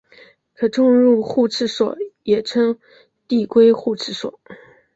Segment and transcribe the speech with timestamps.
[0.55, 2.79] 可重入互斥锁也称
[3.27, 4.39] 递归互斥锁。